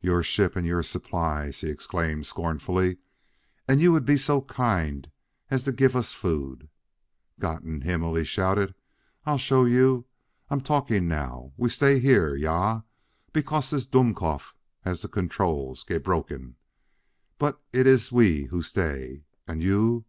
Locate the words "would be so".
3.92-4.40